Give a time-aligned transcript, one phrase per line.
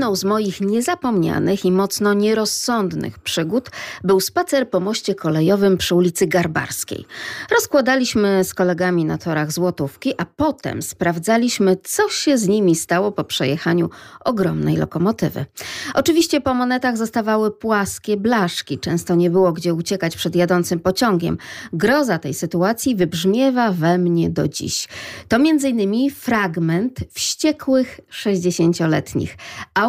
[0.00, 3.70] Jedną z moich niezapomnianych i mocno nierozsądnych przygód
[4.04, 7.04] był spacer po moście kolejowym przy ulicy Garbarskiej.
[7.50, 13.24] Rozkładaliśmy z kolegami na torach złotówki, a potem sprawdzaliśmy, co się z nimi stało po
[13.24, 13.90] przejechaniu
[14.24, 15.46] ogromnej lokomotywy.
[15.94, 21.38] Oczywiście po monetach zostawały płaskie blaszki, często nie było gdzie uciekać przed jadącym pociągiem.
[21.72, 24.88] Groza tej sytuacji wybrzmiewa we mnie do dziś.
[25.28, 29.36] To innymi fragment wściekłych 60-letnich.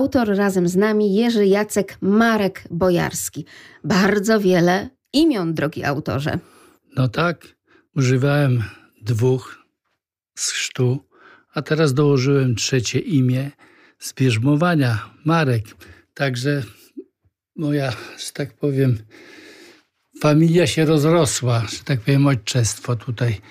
[0.02, 3.46] Autor razem z nami Jerzy Jacek Marek Bojarski.
[3.84, 6.40] Bardzo wiele imion, drogi autorze.
[6.96, 7.48] No tak,
[7.96, 8.64] używałem
[9.02, 9.58] dwóch
[10.36, 11.00] z chrztu,
[11.54, 13.52] a teraz dołożyłem trzecie imię
[14.00, 15.66] z bierzmowania, Marek.
[16.14, 16.64] Także
[17.56, 18.98] moja, że tak powiem,
[20.22, 23.42] familia się rozrosła, że tak powiem, ojczestwo tutaj.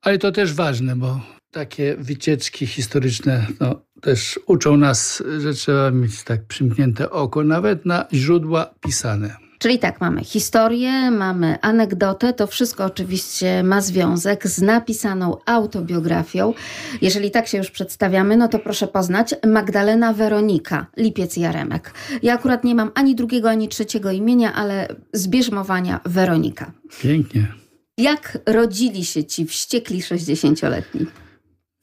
[0.00, 1.20] Ale to też ważne, bo
[1.52, 8.06] takie wycieczki historyczne no, też uczą nas, że trzeba mieć tak przymknięte oko, nawet na
[8.12, 9.36] źródła pisane.
[9.58, 16.54] Czyli tak, mamy historię, mamy anegdotę, to wszystko oczywiście ma związek z napisaną autobiografią.
[17.02, 21.94] Jeżeli tak się już przedstawiamy, no to proszę poznać Magdalena Weronika, Lipiec Jaremek.
[22.22, 26.72] Ja akurat nie mam ani drugiego, ani trzeciego imienia, ale zbierzmowania Weronika.
[27.02, 27.46] Pięknie.
[27.98, 31.06] Jak rodzili się ci wściekli 60-letni?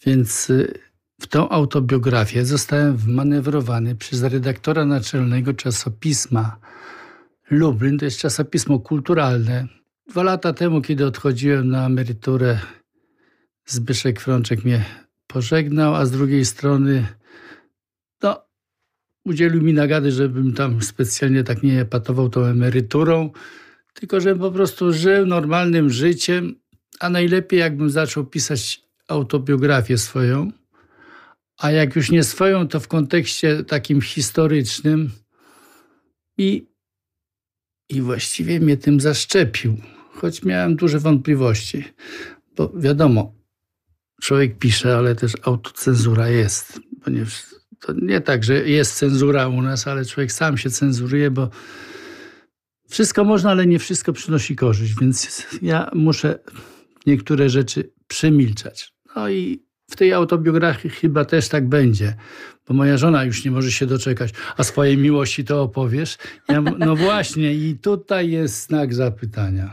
[0.05, 0.79] Więc y,
[1.21, 6.59] w tą autobiografię zostałem wmanewrowany przez redaktora naczelnego czasopisma
[7.51, 9.67] Lublin, to jest czasopismo kulturalne.
[10.07, 12.59] Dwa lata temu, kiedy odchodziłem na emeryturę,
[13.65, 14.85] Zbyszek Frączek mnie
[15.27, 17.07] pożegnał, a z drugiej strony
[18.23, 18.41] no,
[19.25, 23.29] udzielił mi nagady, żebym tam specjalnie tak nie epatował tą emeryturą,
[23.93, 26.55] tylko żebym po prostu żył normalnym życiem,
[26.99, 30.51] a najlepiej jakbym zaczął pisać autobiografię swoją,
[31.57, 35.11] a jak już nie swoją, to w kontekście takim historycznym
[36.37, 36.67] i,
[37.89, 39.77] i właściwie mnie tym zaszczepił,
[40.13, 41.83] choć miałem duże wątpliwości,
[42.55, 43.33] bo wiadomo,
[44.21, 47.45] człowiek pisze, ale też autocenzura jest, ponieważ
[47.79, 51.49] to nie tak, że jest cenzura u nas, ale człowiek sam się cenzuruje, bo
[52.89, 56.39] wszystko można, ale nie wszystko przynosi korzyść, więc ja muszę
[57.05, 58.98] niektóre rzeczy przemilczać.
[59.15, 62.15] No i w tej autobiografii chyba też tak będzie,
[62.67, 66.17] bo moja żona już nie może się doczekać, a swojej miłości to opowiesz.
[66.49, 69.71] Ja, no właśnie, i tutaj jest znak zapytania.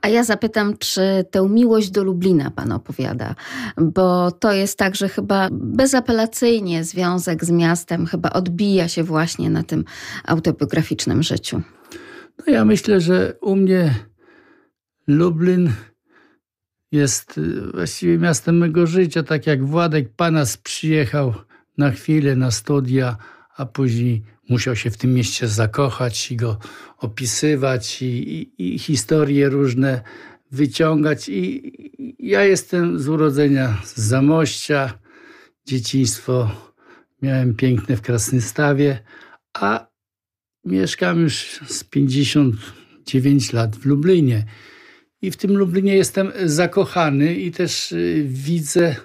[0.00, 3.34] A ja zapytam, czy tę miłość do Lublina pan opowiada?
[3.76, 9.62] Bo to jest tak, że chyba bezapelacyjnie związek z miastem chyba odbija się właśnie na
[9.62, 9.84] tym
[10.24, 11.62] autobiograficznym życiu.
[12.38, 13.94] No ja myślę, że u mnie
[15.06, 15.72] Lublin
[16.92, 21.34] jest y, właściwie miastem mego życia, tak jak Władek Panas przyjechał
[21.78, 23.16] na chwilę na studia,
[23.56, 26.58] a później musiał się w tym mieście zakochać i go
[26.98, 30.02] opisywać i, i, i historie różne
[30.50, 31.28] wyciągać.
[31.28, 31.72] I,
[32.18, 34.98] ja jestem z urodzenia z Zamościa,
[35.66, 36.50] dzieciństwo
[37.22, 38.98] miałem piękne w Krasnystawie,
[39.54, 39.86] a
[40.64, 44.44] mieszkam już z 59 lat w Lublinie.
[45.22, 48.96] I w tym Lublinie jestem zakochany i też y, widzę,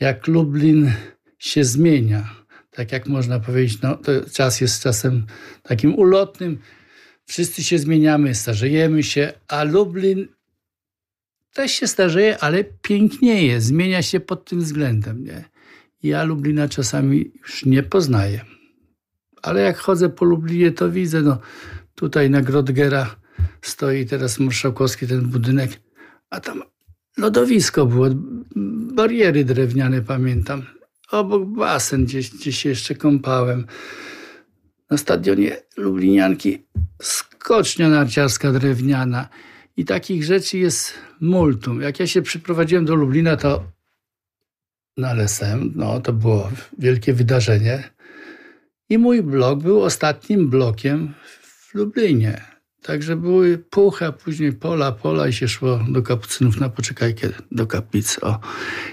[0.00, 0.92] jak Lublin
[1.38, 2.44] się zmienia.
[2.70, 3.98] Tak jak można powiedzieć, no,
[4.32, 5.26] czas jest czasem
[5.62, 6.58] takim ulotnym.
[7.24, 10.28] Wszyscy się zmieniamy, starzejemy się, a Lublin
[11.52, 15.24] też się starzeje, ale pięknieje, zmienia się pod tym względem.
[15.24, 15.44] Nie?
[16.02, 18.40] Ja Lublina czasami już nie poznaję.
[19.42, 21.38] Ale jak chodzę po Lublinie, to widzę, no
[21.94, 23.16] tutaj na Grodgera
[23.62, 25.80] stoi teraz marszałkowski ten budynek,
[26.30, 26.62] a tam
[27.16, 28.06] lodowisko było,
[28.94, 30.62] bariery drewniane pamiętam.
[31.10, 33.66] Obok basen, gdzie, gdzie się jeszcze kąpałem.
[34.90, 36.66] Na stadionie Lublinianki
[37.02, 39.28] skocznia narciarska drewniana.
[39.76, 41.80] I takich rzeczy jest multum.
[41.80, 43.64] Jak ja się przyprowadziłem do Lublina, to
[44.96, 47.90] na Lesem, no to było wielkie wydarzenie.
[48.88, 52.53] I mój blok był ostatnim blokiem w Lublinie.
[52.84, 58.20] Także były pucha, później pola, pola i się szło do kapucynów na poczekajkę, do kaplicy.
[58.20, 58.40] O.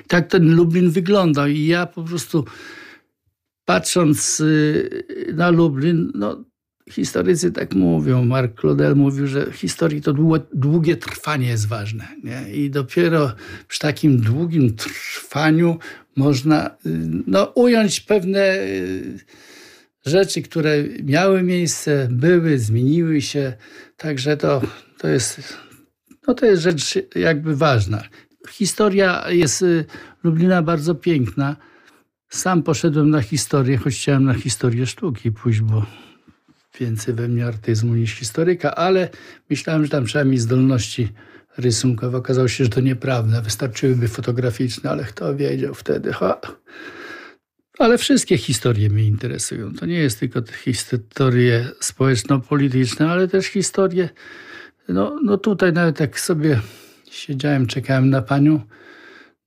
[0.08, 2.46] Tak ten Lublin wyglądał i ja po prostu
[3.66, 6.44] patrząc y, na Lublin, no
[6.90, 10.14] historycy tak mówią, Mark Claudel mówił, że historii to
[10.54, 12.08] długie trwanie jest ważne.
[12.24, 12.54] Nie?
[12.54, 13.32] I dopiero
[13.68, 15.80] przy takim długim trwaniu
[16.16, 16.72] można y,
[17.28, 19.20] no, ująć pewne y,
[20.06, 23.54] rzeczy, które miały miejsce, były, zmieniły się.
[23.98, 24.62] Także to,
[24.98, 25.58] to, jest,
[26.28, 28.04] no to jest rzecz jakby ważna.
[28.50, 29.86] Historia jest y,
[30.24, 31.56] Lublina bardzo piękna.
[32.30, 35.86] sam poszedłem na historię, choć chciałem na historię sztuki pójść, bo
[36.80, 39.10] więcej we mnie artyzmu niż historyka, ale
[39.50, 41.10] myślałem, że tam trzeba mieć zdolności
[41.58, 42.18] rysunkowe.
[42.18, 43.42] Okazało się, że to nieprawda.
[43.42, 46.14] Wystarczyłyby fotograficzne, ale kto wiedział wtedy?
[46.14, 46.42] Ha.
[47.80, 49.74] Ale wszystkie historie mnie interesują.
[49.74, 54.10] To nie jest tylko historie społeczno-polityczne, ale też historie.
[54.88, 56.62] No, no tutaj nawet jak sobie
[57.12, 58.62] siedziałem, czekałem na panią,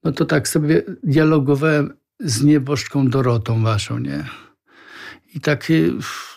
[0.05, 4.25] no to tak sobie dialogowałem z nieboszczką Dorotą waszą, nie?
[5.35, 5.93] I tak, y,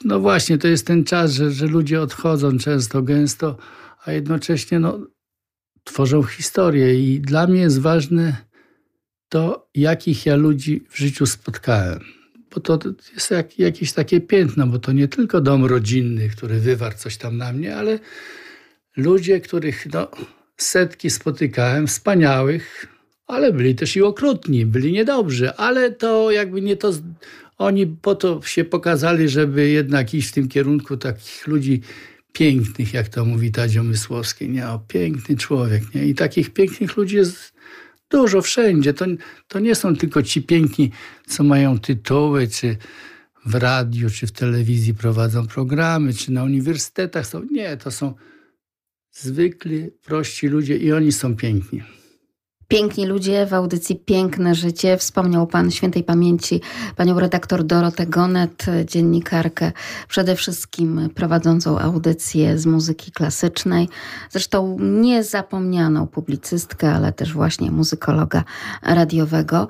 [0.06, 3.58] no właśnie, to jest ten czas, że, że ludzie odchodzą często, gęsto,
[4.06, 5.00] a jednocześnie no,
[5.84, 7.00] tworzą historię.
[7.00, 8.38] I dla mnie jest ważne
[9.30, 12.00] to, jakich ja ludzi w życiu spotkałem.
[12.56, 12.80] Bo to
[13.14, 17.38] jest jak, jakieś takie piętno, bo to nie tylko dom rodzinny, który wywarł coś tam
[17.38, 18.00] na mnie, ale
[18.98, 20.12] ludzie, których no,
[20.58, 22.88] setki spotykałem, wspaniałych,
[23.28, 26.92] ale byli też i okrutni, byli niedobrzy, ale to jakby nie to.
[27.58, 31.82] Oni po to się pokazali, żeby jednak iść w tym kierunku takich ludzi
[32.34, 34.50] pięknych, jak to mówi Tadzio Mysłowski.
[34.50, 35.96] Nie, o, piękny człowiek.
[35.96, 36.06] Nie?
[36.06, 37.54] I takich pięknych ludzi jest
[38.10, 38.94] dużo wszędzie.
[38.94, 39.06] To,
[39.48, 40.92] to nie są tylko ci piękni,
[41.28, 42.78] co mają tytuły, czy
[43.46, 47.44] w radiu, czy w telewizji prowadzą programy, czy na uniwersytetach są.
[47.52, 48.14] Nie, to są
[49.12, 51.84] zwykli, prości ludzie i oni są piękni.
[52.68, 54.98] Piękni ludzie w audycji Piękne Życie.
[54.98, 56.62] Wspomniał Pan świętej pamięci
[56.96, 59.72] panią redaktor Dorotę Gonet, dziennikarkę,
[60.08, 63.90] przede wszystkim prowadzącą audycję z muzyki klasycznej.
[64.30, 68.44] Zresztą niezapomnianą publicystkę, ale też właśnie muzykologa
[68.82, 69.68] radiowego.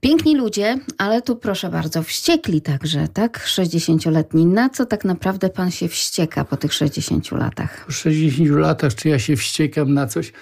[0.00, 3.44] Piękni ludzie, ale tu proszę bardzo, wściekli także, tak?
[3.46, 4.46] 60-letni.
[4.46, 7.86] Na co tak naprawdę Pan się wścieka po tych 60 latach?
[7.86, 10.32] Po 60 latach, czy ja się wściekam na coś?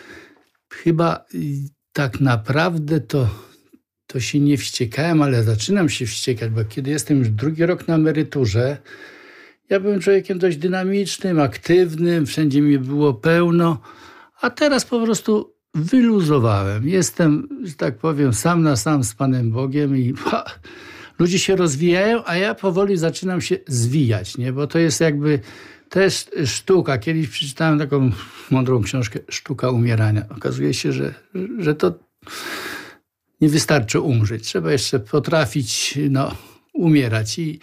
[0.73, 1.25] Chyba
[1.97, 3.29] tak naprawdę to,
[4.07, 7.95] to się nie wściekałem, ale zaczynam się wściekać, bo kiedy jestem już drugi rok na
[7.95, 8.79] emeryturze,
[9.71, 13.81] ja byłem człowiekiem dość dynamicznym, aktywnym, wszędzie mi było pełno,
[14.41, 16.89] a teraz po prostu wyluzowałem.
[16.89, 20.45] Jestem, że tak powiem, sam na sam z Panem Bogiem i ha,
[21.19, 24.53] ludzie się rozwijają, a ja powoli zaczynam się zwijać, nie?
[24.53, 25.41] bo to jest jakby
[25.97, 26.99] też sztuka.
[26.99, 28.11] Kiedyś przeczytałem taką
[28.51, 30.23] mądrą książkę Sztuka umierania.
[30.37, 31.15] Okazuje się, że,
[31.59, 31.95] że to
[33.41, 34.45] nie wystarczy umrzeć.
[34.45, 36.35] Trzeba jeszcze potrafić no,
[36.73, 37.39] umierać.
[37.39, 37.61] I,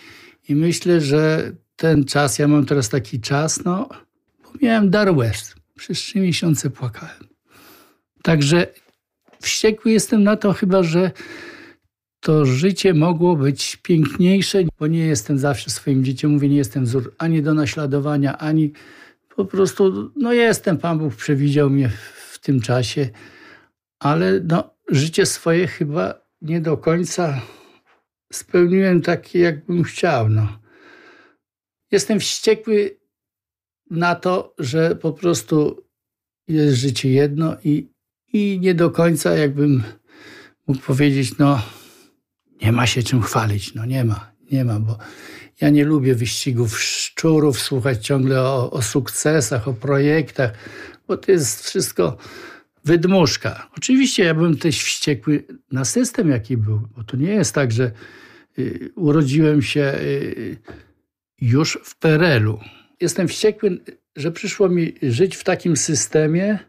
[0.50, 3.90] I myślę, że ten czas, ja mam teraz taki czas, no,
[4.44, 5.56] bo miałem dar łez.
[5.76, 7.28] Przez trzy miesiące płakałem.
[8.24, 8.68] Także
[9.42, 11.12] wściekły jestem na to chyba, że
[12.24, 17.16] to życie mogło być piękniejsze, bo nie jestem zawsze swoim dzieciom, mówię, nie jestem wzór
[17.18, 18.74] ani do naśladowania, ani
[19.36, 21.90] po prostu, no jestem, Pan Bóg przewidział mnie
[22.32, 23.10] w tym czasie,
[24.00, 27.42] ale no, życie swoje chyba nie do końca
[28.34, 30.30] spełniłem takie, jakbym chciał.
[30.30, 30.60] No.
[31.92, 33.00] Jestem wściekły
[33.90, 35.84] na to, że po prostu
[36.48, 37.90] jest życie jedno i,
[38.34, 39.84] i nie do końca jakbym
[40.68, 41.62] mógł powiedzieć, no
[42.64, 43.74] nie ma się czym chwalić.
[43.76, 44.98] No nie ma, nie ma, bo
[45.62, 50.52] ja nie lubię wyścigów szczurów, słuchać ciągle o, o sukcesach, o projektach,
[51.08, 52.18] bo to jest wszystko
[52.86, 53.70] wydmuszka.
[53.78, 57.92] Oczywiście ja byłem też wściekły na system, jaki był, bo to nie jest tak, że
[58.60, 60.58] y, urodziłem się y,
[61.42, 62.60] już w PRL-u.
[63.02, 63.80] Jestem wściekły,
[64.16, 66.60] że przyszło mi żyć w takim systemie,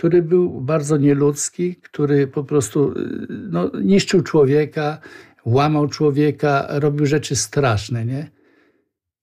[0.00, 4.98] który był bardzo nieludzki, który po prostu y, no, niszczył człowieka,
[5.44, 8.06] łamał człowieka, robił rzeczy straszne.
[8.06, 8.30] Nie?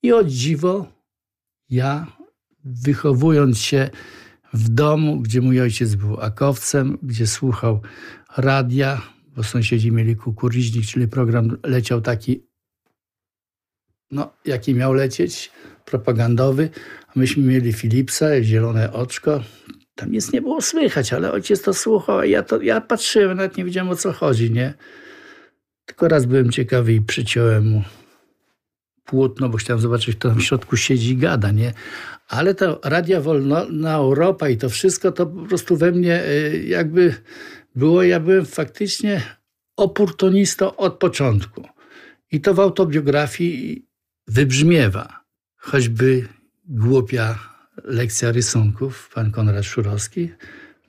[0.04, 0.88] I o dziwo,
[1.70, 2.08] ja
[2.64, 3.90] wychowując się
[4.54, 7.82] w domu, gdzie mój ojciec był akowcem, gdzie słuchał
[8.38, 9.02] radia,
[9.36, 12.44] bo sąsiedzi mieli kukuryźnik, czyli program leciał taki,
[14.12, 15.52] no, jaki miał lecieć,
[15.86, 16.70] propagandowy,
[17.08, 19.44] a myśmy mieli Philipsa, zielone oczko,
[19.98, 23.66] tam nic nie było słychać, ale ojciec to słuchał, ja, to, ja patrzyłem, nawet nie
[23.66, 24.74] wiedziałem o co chodzi, nie?
[25.86, 27.84] Tylko raz byłem ciekawy i przyciąłem mu
[29.06, 31.74] płótno, bo chciałem zobaczyć, kto tam w środku siedzi i gada, nie?
[32.28, 37.16] Ale to Radia Wolna Europa i to wszystko to po prostu we mnie y, jakby
[37.76, 39.22] było, ja byłem faktycznie
[39.76, 41.68] oportunistą od początku.
[42.32, 43.86] I to w autobiografii
[44.28, 45.24] wybrzmiewa.
[45.58, 46.28] Choćby
[46.66, 50.32] głupia lekcja rysunków, pan Konrad Szurowski,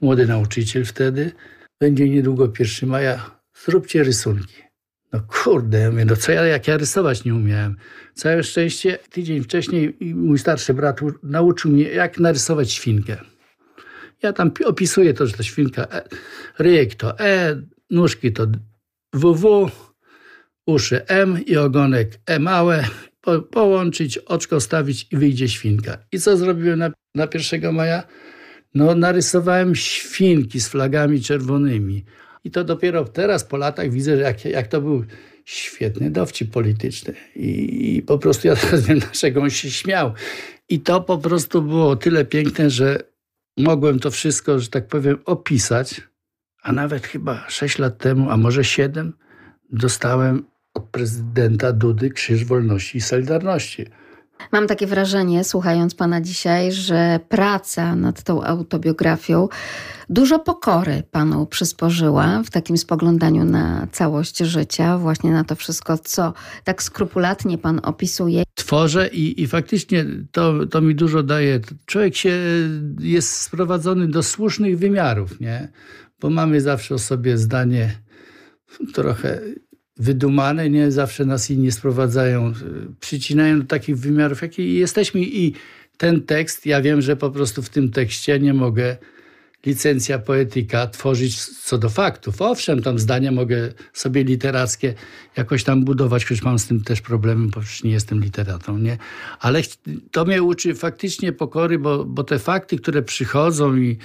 [0.01, 1.33] młody nauczyciel wtedy.
[1.81, 3.31] Będzie niedługo 1 maja,
[3.65, 4.69] zróbcie rysunki.
[5.13, 7.77] No kurde, ja mówię, no co ja, jak ja rysować nie umiałem.
[8.15, 13.17] Całe szczęście, tydzień wcześniej mój starszy brat nauczył mnie, jak narysować świnkę.
[14.23, 16.09] Ja tam opisuję to, że to świnka, e,
[16.59, 18.47] ryjek to E, nóżki to
[19.13, 19.71] WW,
[20.67, 22.85] uszy M i ogonek E małe,
[23.29, 25.99] po, połączyć, oczko stawić i wyjdzie świnka.
[26.13, 28.03] I co zrobiłem na, na 1 maja?
[28.75, 32.05] No, narysowałem świnki z flagami czerwonymi.
[32.45, 35.05] I to dopiero teraz po latach widzę, jak, jak to był
[35.45, 37.15] świetny dowcip polityczny.
[37.37, 40.13] I, I, po prostu ja teraz wiem, dlaczego on się śmiał.
[40.69, 42.99] I to po prostu było tyle piękne, że
[43.57, 46.01] mogłem to wszystko, że tak powiem, opisać.
[46.63, 49.13] A nawet chyba 6 lat temu, a może 7,
[49.73, 50.45] dostałem
[50.81, 53.87] prezydenta Dudy Krzyż Wolności i Solidarności.
[54.53, 59.49] Mam takie wrażenie, słuchając pana dzisiaj, że praca nad tą autobiografią
[60.09, 66.33] dużo pokory panu przysporzyła w takim spoglądaniu na całość życia, właśnie na to wszystko, co
[66.65, 68.43] tak skrupulatnie pan opisuje.
[68.55, 71.61] Tworzę i, i faktycznie to, to mi dużo daje.
[71.87, 72.39] Człowiek się
[73.01, 75.69] jest sprowadzony do słusznych wymiarów, nie?
[76.21, 77.91] Bo mamy zawsze o sobie zdanie
[78.95, 79.41] trochę
[79.99, 82.53] wydumane, nie zawsze nas inni sprowadzają,
[83.01, 85.21] przycinają do takich wymiarów, jakie jesteśmy.
[85.21, 85.53] I
[85.97, 88.97] ten tekst, ja wiem, że po prostu w tym tekście nie mogę
[89.67, 92.43] licencja poetyka tworzyć co do faktów.
[92.43, 94.95] Owszem, tam zdania mogę sobie literackie
[95.37, 98.99] jakoś tam budować, choć mam z tym też problemy, bo nie jestem literatą, nie?
[99.41, 99.63] Ale
[100.11, 103.99] to mnie uczy faktycznie pokory, bo, bo te fakty, które przychodzą i,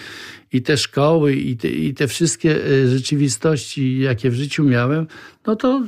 [0.52, 5.08] i te szkoły i te, i te wszystkie e, rzeczywistości, jakie w życiu miałem,
[5.48, 5.84] no to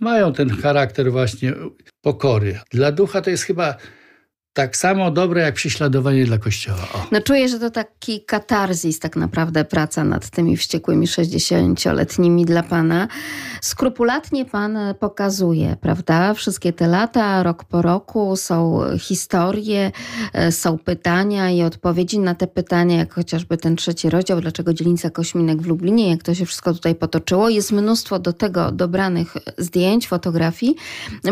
[0.00, 1.54] mają ten charakter właśnie
[2.02, 2.58] pokory.
[2.70, 3.76] Dla ducha to jest chyba
[4.60, 6.88] tak samo dobre jak prześladowanie dla Kościoła.
[6.94, 7.06] O.
[7.12, 13.08] No czuję, że to taki katarzis tak naprawdę praca nad tymi wściekłymi 60-letnimi dla Pana.
[13.60, 16.34] Skrupulatnie Pan pokazuje, prawda?
[16.34, 19.92] Wszystkie te lata, rok po roku są historie,
[20.32, 25.10] e, są pytania i odpowiedzi na te pytania, jak chociażby ten trzeci rozdział, dlaczego dzielnica
[25.10, 27.48] Kośminek w Lublinie, jak to się wszystko tutaj potoczyło.
[27.48, 30.76] Jest mnóstwo do tego dobranych zdjęć, fotografii,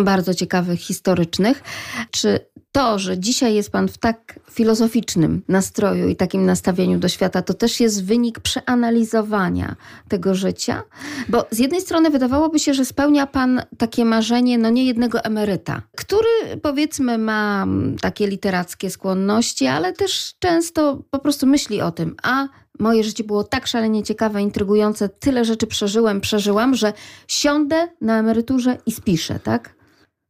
[0.04, 1.62] bardzo ciekawych, historycznych.
[2.11, 7.43] Czy to, że dzisiaj jest Pan w tak filozoficznym nastroju i takim nastawieniu do świata,
[7.43, 9.77] to też jest wynik przeanalizowania
[10.09, 10.83] tego życia?
[11.29, 15.83] Bo z jednej strony wydawałoby się, że spełnia Pan takie marzenie, no nie jednego emeryta,
[15.97, 16.29] który
[16.63, 17.67] powiedzmy ma
[18.01, 22.49] takie literackie skłonności, ale też często po prostu myśli o tym, a
[22.79, 26.93] moje życie było tak szalenie ciekawe, intrygujące, tyle rzeczy przeżyłem, przeżyłam, że
[27.29, 29.75] siądę na emeryturze i spiszę, tak?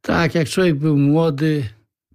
[0.02, 1.62] Tak, jak człowiek był młody,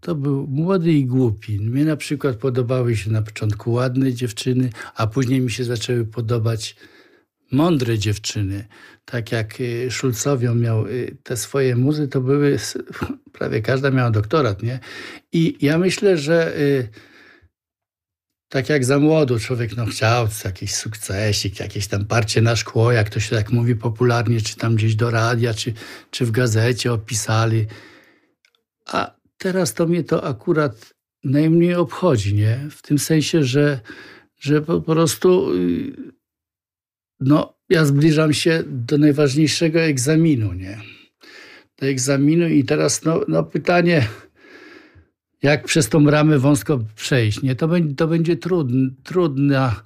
[0.04, 1.60] to był młody i głupi.
[1.60, 6.76] Mnie na przykład podobały się na początku ładne dziewczyny, a później mi się zaczęły podobać
[7.52, 8.68] mądre dziewczyny.
[9.06, 12.58] Tak jak y, Szulcowią miał y, te swoje muzy, to były,
[13.38, 14.80] prawie każda miała doktorat, nie?
[15.32, 16.90] I ja myślę, że y,
[18.50, 23.10] tak jak za młodu człowiek no, chciał jakiś sukcesik, jakieś tam parcie na szkło, jak
[23.10, 25.74] to się tak mówi popularnie, czy tam gdzieś do radia, czy,
[26.12, 27.66] czy w gazecie opisali.
[28.86, 32.60] A Teraz to mnie to akurat najmniej obchodzi, nie?
[32.72, 33.80] W tym sensie, że,
[34.40, 35.94] że po prostu y,
[37.20, 40.78] no, ja zbliżam się do najważniejszego egzaminu, nie?
[41.78, 44.08] Do egzaminu i teraz no, no pytanie,
[45.42, 47.56] jak przez tą ramę wąsko przejść, nie?
[47.56, 49.84] To będzie, to będzie trudn, trudna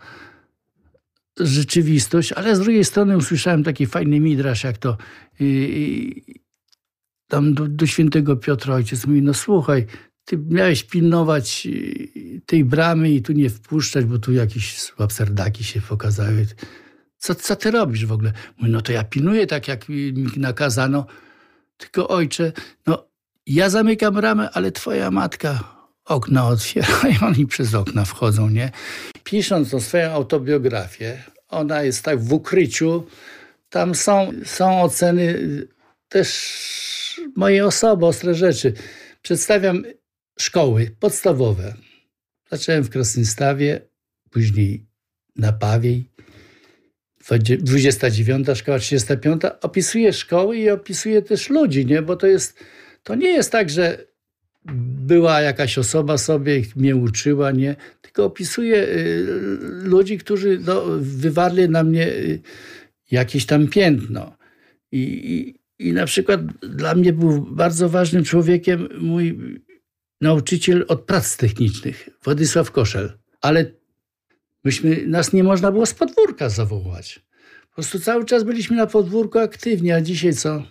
[1.39, 4.97] rzeczywistość, ale z drugiej strony usłyszałem taki fajny midrasz, jak to
[7.27, 9.86] tam do, do świętego Piotra ojciec mówi, no słuchaj,
[10.25, 15.81] ty miałeś pilnować y, tej bramy i tu nie wpuszczać, bo tu jakieś absurdaki się
[15.81, 16.46] pokazały.
[17.17, 18.34] Co, co ty robisz w ogóle?
[18.57, 21.05] Mówi, no to ja pilnuję tak, jak mi nakazano.
[21.77, 22.51] Tylko ojcze,
[22.88, 23.07] no
[23.46, 28.72] ja zamykam bramę, ale twoja matka okna otwiera i oni przez okna wchodzą, nie?
[29.24, 33.07] Pisząc swoją autobiografię, ona jest tak w ukryciu,
[33.69, 35.39] tam są, są oceny
[36.10, 36.27] też
[37.36, 38.74] mojej osoby, ostre rzeczy.
[39.21, 39.83] Przedstawiam
[40.39, 41.74] szkoły podstawowe.
[42.51, 43.81] Zacząłem w Krasnystawie,
[44.29, 44.86] później
[45.36, 46.09] na Pawiej,
[47.59, 49.41] 29 szkoła, 35.
[49.62, 52.01] Opisuję szkoły i opisuję też ludzi, nie?
[52.01, 52.59] bo to jest,
[53.03, 54.07] to nie jest tak, że
[55.05, 57.75] była jakaś osoba sobie mnie uczyła, nie?
[58.01, 59.25] Tylko opisuję y,
[59.83, 62.39] ludzi, którzy no, wywarli na mnie y,
[63.12, 64.38] jakieś tam piętno.
[64.91, 69.39] I, i na przykład dla mnie był bardzo ważnym człowiekiem mój
[70.22, 73.17] nauczyciel od prac technicznych, Władysław Koszel.
[73.41, 73.72] Ale
[74.63, 77.19] myśmy, nas nie można było z podwórka zawołać.
[77.69, 80.63] Po prostu cały czas byliśmy na podwórku aktywni, a dzisiaj co?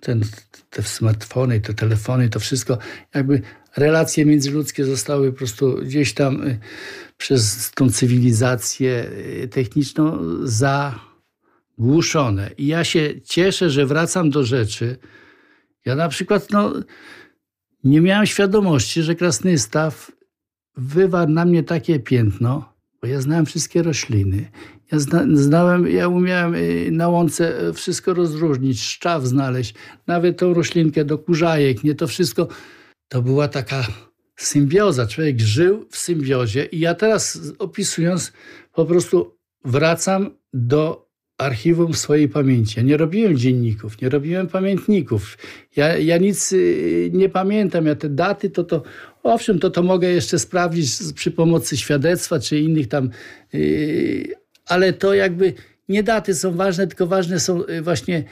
[0.00, 0.22] Ten,
[0.70, 2.78] te smartfony, te telefony, to wszystko,
[3.14, 3.42] jakby
[3.76, 6.58] relacje międzyludzkie zostały po prostu gdzieś tam y,
[7.16, 9.06] przez tą cywilizację
[9.44, 11.00] y, techniczną za
[11.82, 12.50] głuszone.
[12.58, 14.96] I ja się cieszę, że wracam do rzeczy.
[15.84, 16.72] Ja na przykład no,
[17.84, 20.12] nie miałem świadomości, że Krasnystaw
[20.76, 24.50] wywarł na mnie takie piętno, bo ja znałem wszystkie rośliny.
[24.92, 29.74] Ja zna, znałem, ja umiałem y, na łące y, wszystko rozróżnić, szczaw znaleźć,
[30.06, 32.48] nawet tą roślinkę do kurzajek, nie to wszystko.
[33.08, 33.86] To była taka
[34.36, 35.06] symbioza.
[35.06, 38.32] Człowiek żył w symbiozie i ja teraz opisując
[38.72, 41.01] po prostu wracam do
[41.42, 42.74] archiwum swojej pamięci.
[42.76, 45.38] Ja nie robiłem dzienników, nie robiłem pamiętników.
[45.76, 47.86] Ja, ja nic y, nie pamiętam.
[47.86, 48.82] Ja te daty to to,
[49.22, 53.10] owszem, to to mogę jeszcze sprawdzić przy pomocy świadectwa czy innych tam,
[53.52, 54.24] yy,
[54.66, 55.54] ale to jakby
[55.88, 58.24] nie daty są ważne, tylko ważne są y, właśnie,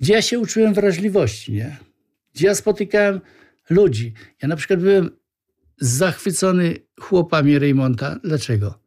[0.00, 1.76] gdzie ja się uczyłem wrażliwości, nie?
[2.34, 3.20] Gdzie ja spotykałem
[3.70, 4.14] ludzi.
[4.42, 5.10] Ja na przykład byłem
[5.78, 8.18] zachwycony chłopami Raymonta.
[8.24, 8.79] Dlaczego?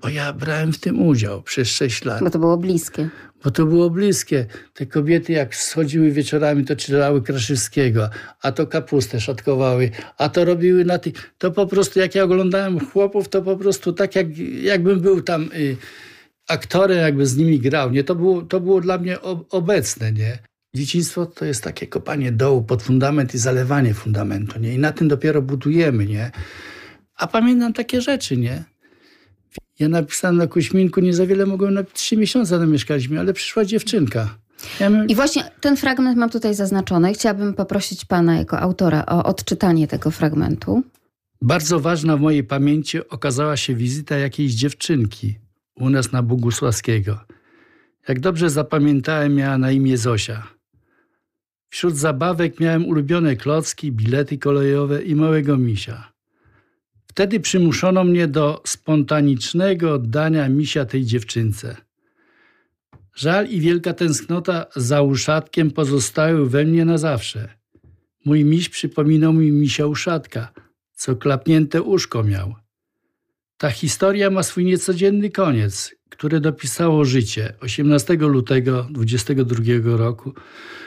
[0.00, 2.20] Bo ja brałem w tym udział przez 6 lat.
[2.20, 3.08] Bo to było bliskie.
[3.44, 4.46] Bo to było bliskie.
[4.74, 8.10] Te kobiety jak schodziły wieczorami, to czytały Kraszewskiego,
[8.42, 11.34] a to kapustę szatkowały, a to robiły na tych...
[11.38, 15.50] To po prostu jak ja oglądałem chłopów, to po prostu tak jak, jakbym był tam
[15.54, 15.76] y,
[16.48, 17.90] aktorem, jakby z nimi grał.
[17.90, 18.04] Nie?
[18.04, 20.12] To, było, to było dla mnie obecne.
[20.12, 20.38] Nie?
[20.74, 24.60] Dzieciństwo to jest takie kopanie dołu pod fundament i zalewanie fundamentu.
[24.60, 24.74] Nie?
[24.74, 26.06] I na tym dopiero budujemy.
[26.06, 26.30] Nie?
[27.16, 28.64] A pamiętam takie rzeczy, nie?
[29.80, 33.64] Ja napisałem na Kuśminku, nie za wiele mogłem, na trzy miesiące tam mieszkaliśmy, ale przyszła
[33.64, 34.38] dziewczynka.
[34.80, 37.14] Ja I właśnie ten fragment mam tutaj zaznaczony.
[37.14, 40.82] Chciałabym poprosić pana jako autora o odczytanie tego fragmentu.
[41.42, 45.38] Bardzo ważna w mojej pamięci okazała się wizyta jakiejś dziewczynki
[45.76, 47.20] u nas na Bogusławskiego.
[48.08, 50.46] Jak dobrze zapamiętałem, miała na imię Zosia.
[51.68, 56.09] Wśród zabawek miałem ulubione klocki, bilety kolejowe i małego misia.
[57.10, 61.76] Wtedy przymuszono mnie do spontanicznego oddania misia tej dziewczynce.
[63.14, 67.48] Żal i wielka tęsknota za uszatkiem pozostały we mnie na zawsze.
[68.24, 70.52] Mój miś przypominał mi misia uszatka,
[70.94, 72.54] co klapnięte uszko miał.
[73.56, 79.62] Ta historia ma swój niecodzienny koniec, który dopisało życie 18 lutego 22
[79.96, 80.34] roku.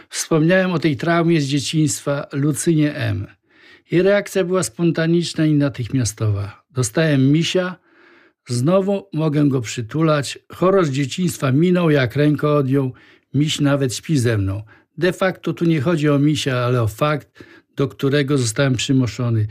[0.09, 3.27] Wspomniałem o tej traumie z dzieciństwa Lucynie M.
[3.93, 6.63] Jej reakcja była spontaniczna i natychmiastowa.
[6.71, 7.75] Dostałem misia,
[8.47, 10.39] znowu mogę go przytulać.
[10.51, 12.93] Horror z dzieciństwa minął, jak ręko odjął.
[13.33, 14.61] Miś nawet śpi ze mną.
[14.97, 17.43] De facto tu nie chodzi o misia, ale o fakt,
[17.75, 19.47] do którego zostałem przymuszony.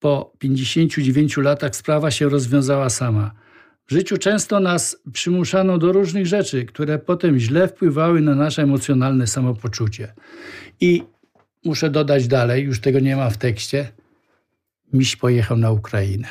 [0.00, 3.34] Po 59 latach sprawa się rozwiązała sama.
[3.86, 9.26] W życiu często nas przymuszano do różnych rzeczy, które potem źle wpływały na nasze emocjonalne
[9.26, 10.14] samopoczucie.
[10.80, 11.02] I
[11.64, 13.88] muszę dodać dalej, już tego nie ma w tekście,
[14.92, 16.28] miś pojechał na Ukrainę.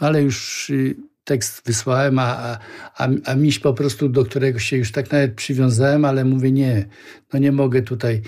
[0.00, 2.58] Ale już y, tekst wysłałem, a,
[2.96, 6.86] a, a miś po prostu, do którego się już tak nawet przywiązałem, ale mówię nie,
[7.32, 8.22] no nie mogę tutaj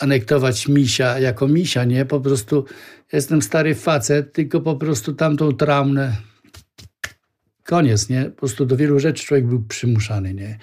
[0.00, 2.04] anektować misia jako misia, nie?
[2.04, 2.64] Po prostu
[3.12, 6.16] jestem stary facet, tylko po prostu tamtą traumę
[7.64, 8.24] koniec, nie?
[8.24, 10.58] Po prostu do wielu rzeczy człowiek był przymuszany, nie?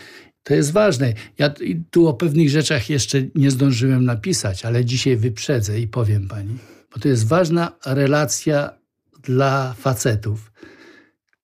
[0.48, 1.14] To jest ważne.
[1.38, 1.54] Ja
[1.92, 6.58] tu o pewnych rzeczach jeszcze nie zdążyłem napisać, ale dzisiaj wyprzedzę i powiem pani.
[6.94, 8.70] Bo to jest ważna relacja
[9.24, 10.52] dla facetów.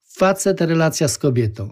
[0.04, 1.70] Facet, relacja z kobietą.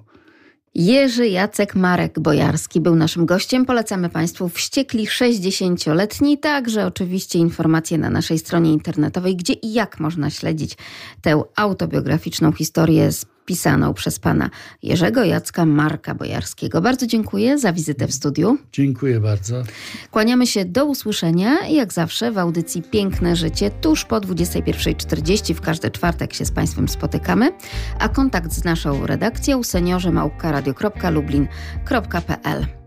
[0.76, 3.66] Jerzy Jacek Marek Bojarski był naszym gościem.
[3.66, 10.30] Polecamy Państwu Wściekli 60-letni, także oczywiście informacje na naszej stronie internetowej, gdzie i jak można
[10.30, 10.78] śledzić
[11.22, 14.50] tę autobiograficzną historię z pisaną przez pana
[14.84, 16.82] Jerzego Jacka Marka Bojarskiego.
[16.82, 18.58] Bardzo dziękuję za wizytę w studiu.
[18.72, 19.64] Dziękuję bardzo.
[20.12, 25.92] Kłaniamy się do usłyszenia jak zawsze w audycji Piękne Życie tuż po 21.40 w każdy
[25.92, 27.52] czwartek się z Państwem spotykamy,
[28.00, 32.81] a kontakt z naszą redakcją seniorzy małpka radio.lublin.pl